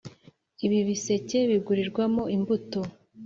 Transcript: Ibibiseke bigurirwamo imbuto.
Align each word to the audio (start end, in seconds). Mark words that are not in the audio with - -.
Ibibiseke 0.65 1.37
bigurirwamo 1.49 2.23
imbuto. 2.35 2.81